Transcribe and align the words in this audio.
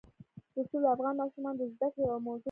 رسوب 0.55 0.81
د 0.83 0.87
افغان 0.95 1.13
ماشومانو 1.21 1.57
د 1.59 1.63
زده 1.73 1.87
کړې 1.93 2.01
یوه 2.05 2.17
موضوع 2.25 2.37
ده. 2.37 2.39